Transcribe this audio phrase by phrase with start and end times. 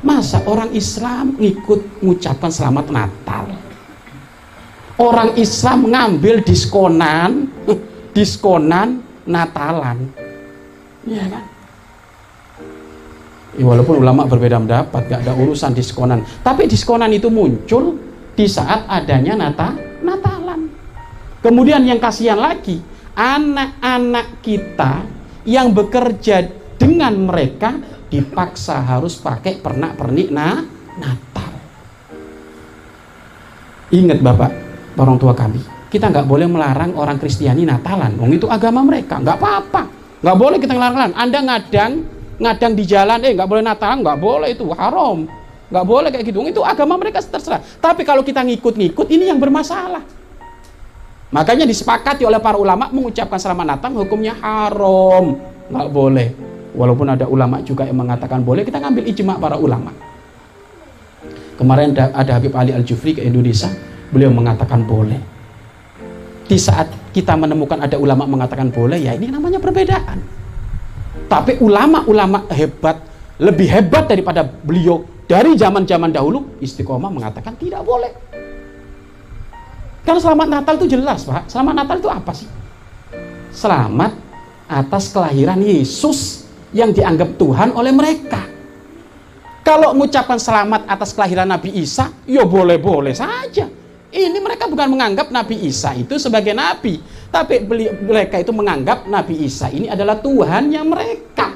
[0.00, 3.44] Masa orang Islam ngikut mengucapkan selamat Natal?
[4.96, 7.48] Orang Islam ngambil diskonan,
[8.16, 10.08] diskonan Natalan.
[11.04, 11.44] Iya kan?
[13.60, 16.24] Ya, walaupun ulama berbeda pendapat, gak ada urusan diskonan.
[16.40, 17.98] Tapi diskonan itu muncul
[18.32, 20.70] di saat adanya Nata, Natalan.
[21.44, 22.80] Kemudian yang kasihan lagi,
[23.12, 25.04] anak-anak kita
[25.44, 26.48] yang bekerja
[26.80, 27.76] dengan mereka
[28.10, 30.66] dipaksa harus pakai pernak-pernik nah,
[30.98, 31.50] Natal.
[33.90, 34.50] Ingat Bapak,
[34.98, 38.18] orang tua kami, kita nggak boleh melarang orang Kristiani Natalan.
[38.18, 39.82] Wong itu agama mereka, nggak apa-apa.
[40.20, 41.14] Nggak boleh kita ngelarang.
[41.14, 41.92] Anda ngadang,
[42.38, 45.26] ngadang di jalan, eh nggak boleh Natalan, nggak boleh itu haram.
[45.70, 46.38] Nggak boleh kayak gitu.
[46.50, 47.62] Itu agama mereka terserah.
[47.78, 50.02] Tapi kalau kita ngikut-ngikut, ini yang bermasalah.
[51.30, 55.38] Makanya disepakati oleh para ulama mengucapkan selamat Natal hukumnya haram,
[55.70, 56.49] nggak boleh.
[56.70, 59.90] Walaupun ada ulama juga yang mengatakan boleh, kita ngambil ijma para ulama.
[61.58, 63.68] Kemarin ada Habib Ali Al-Jufri ke Indonesia,
[64.08, 65.18] beliau mengatakan boleh.
[66.46, 70.18] Di saat kita menemukan ada ulama mengatakan boleh, ya ini namanya perbedaan.
[71.30, 73.02] Tapi ulama-ulama hebat,
[73.38, 78.10] lebih hebat daripada beliau dari zaman-zaman dahulu, istiqomah mengatakan tidak boleh.
[80.02, 81.46] Kalau selamat Natal itu jelas, Pak.
[81.46, 82.48] Selamat Natal itu apa sih?
[83.52, 84.16] Selamat
[84.66, 86.39] atas kelahiran Yesus
[86.70, 88.42] yang dianggap Tuhan oleh mereka.
[89.60, 93.68] Kalau mengucapkan selamat atas kelahiran Nabi Isa, ya boleh-boleh saja.
[94.10, 96.98] Ini mereka bukan menganggap Nabi Isa itu sebagai nabi,
[97.30, 97.62] tapi
[98.02, 101.54] mereka itu menganggap Nabi Isa ini adalah Tuhannya mereka.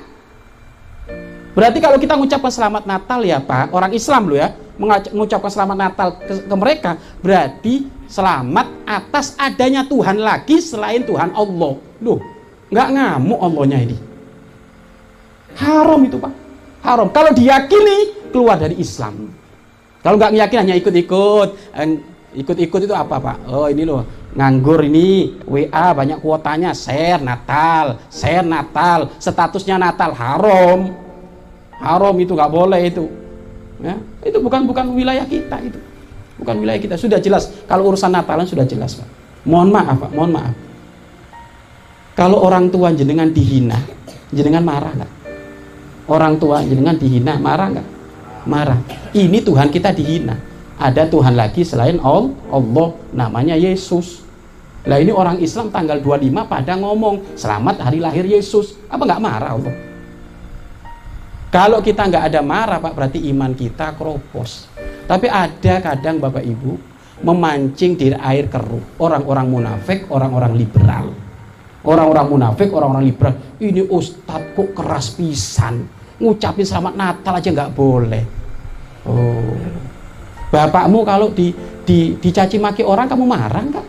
[1.54, 4.54] Berarti kalau kita mengucapkan selamat Natal ya Pak, orang Islam loh ya,
[5.10, 11.74] mengucapkan selamat Natal ke, ke mereka, berarti selamat atas adanya Tuhan lagi selain Tuhan Allah.
[11.98, 12.18] Loh,
[12.70, 14.13] nggak ngamuk Allahnya ini.
[15.58, 16.33] Haram itu Pak.
[16.84, 17.08] Haram.
[17.14, 19.30] Kalau diyakini keluar dari Islam.
[20.05, 21.48] Kalau nggak meyakini hanya ikut-ikut.
[22.34, 23.46] Ikut-ikut itu apa Pak?
[23.46, 24.02] Oh ini loh,
[24.34, 30.90] nganggur ini WA banyak kuotanya, share Natal, share Natal, statusnya Natal haram.
[31.78, 33.07] Haram itu nggak boleh itu.
[33.78, 33.95] Ya,
[34.27, 35.78] itu bukan bukan wilayah kita itu.
[36.42, 36.98] Bukan wilayah kita.
[36.98, 39.07] Sudah jelas kalau urusan Natalan sudah jelas, Pak.
[39.46, 40.11] Mohon maaf, Pak.
[40.11, 40.55] Mohon maaf.
[42.18, 43.78] Kalau orang tua jenengan dihina,
[44.34, 45.12] jenengan marah nggak?
[46.04, 47.88] Orang tua jenengan dihina, marah nggak?
[48.44, 48.78] Marah.
[49.16, 50.36] Ini Tuhan kita dihina.
[50.76, 54.20] Ada Tuhan lagi selain Allah, namanya Yesus.
[54.84, 58.76] Lah ini orang Islam tanggal 25 pada ngomong selamat hari lahir Yesus.
[58.92, 59.74] Apa nggak marah Allah?
[61.48, 64.68] Kalau kita nggak ada marah Pak berarti iman kita keropos.
[65.08, 66.76] Tapi ada kadang Bapak Ibu
[67.24, 71.14] memancing di air keruh orang-orang munafik, orang-orang liberal.
[71.84, 73.36] Orang-orang munafik, orang-orang liberal.
[73.61, 75.84] Ini ustadz kok keras pisan.
[76.17, 78.24] Ngucapin selamat Natal aja nggak boleh.
[79.05, 79.52] Oh.
[80.48, 81.52] Bapakmu kalau di,
[81.84, 83.86] di dicaci maki orang kamu marah nggak?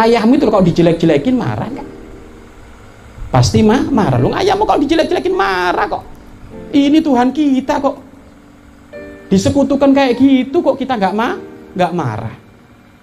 [0.00, 1.88] Ayahmu itu kalau dijelek-jelekin marah nggak?
[3.28, 4.16] Pasti mah marah.
[4.16, 6.04] Lu ayahmu kalau dijelek-jelekin marah kok.
[6.72, 7.96] Ini Tuhan kita kok.
[9.28, 11.36] Disekutukan kayak gitu kok kita nggak mah
[11.76, 12.34] nggak marah.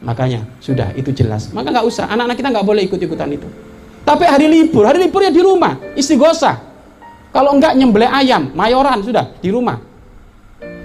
[0.02, 1.54] Makanya sudah itu jelas.
[1.54, 2.10] Maka nggak usah.
[2.10, 3.46] Anak-anak kita nggak boleh ikut-ikutan itu.
[4.06, 6.62] Tapi hari libur, hari libur ya di rumah, istighosa.
[7.34, 9.82] Kalau enggak nyembelih ayam, mayoran sudah di rumah.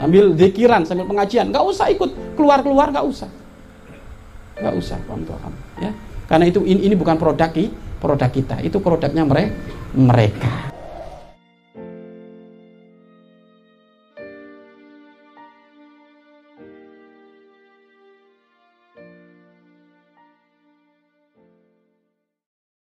[0.00, 3.28] Sambil zikiran, sambil pengajian, nggak usah ikut keluar-keluar, nggak usah.
[4.56, 5.92] Nggak usah, paham ya.
[6.24, 7.52] Karena itu ini, ini bukan produk
[8.00, 9.52] produk kita, itu produknya mereka.
[9.92, 10.52] mereka.